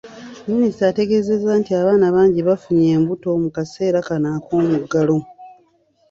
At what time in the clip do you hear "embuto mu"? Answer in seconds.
2.97-3.49